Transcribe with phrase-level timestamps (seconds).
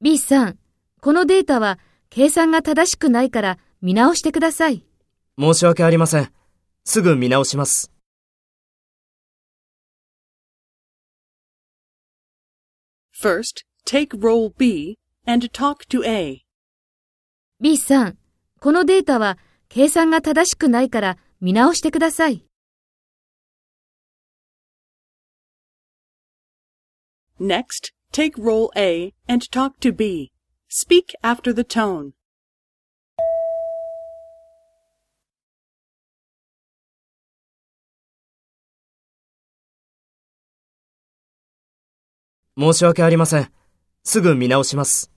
[0.00, 0.58] B さん、
[1.02, 1.78] このデータは
[2.08, 4.82] 計算が正しくないから見直してください。
[5.38, 6.32] 申し訳ありません。
[6.84, 7.92] すぐ見直します。
[13.14, 16.40] First, take role B and talk to A.
[17.60, 18.18] B さん、
[18.58, 19.36] このデータは
[19.68, 22.46] 計算が正しくないから見直してください。
[27.39, 30.31] Next, take role A and talk to B.
[30.67, 32.13] Speak after the tone.
[42.57, 43.49] 申し訳ありません。
[44.03, 45.11] すぐ見直します。